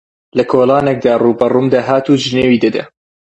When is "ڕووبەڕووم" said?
1.23-1.67